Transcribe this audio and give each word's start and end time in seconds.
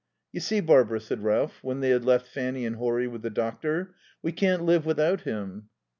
"You 0.31 0.39
see, 0.39 0.61
Barbara," 0.61 0.99
said 0.99 1.21
Ralph, 1.23 1.63
when 1.63 1.79
they 1.81 1.89
had 1.91 2.03
left 2.03 2.25
Fanny 2.25 2.65
and 2.65 2.77
Horry 2.77 3.07
with 3.07 3.21
the 3.21 3.29
doctor, 3.29 3.93
"we 4.23 4.31
can't 4.31 4.63
live 4.63 4.83
without 4.83 5.21
him." 5.21 5.69